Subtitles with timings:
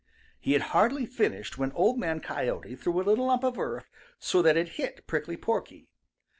[0.39, 4.41] He had hardly finished when Old Man Coyote threw a little lump of earth so
[4.41, 5.85] that it hit Prickly Porky.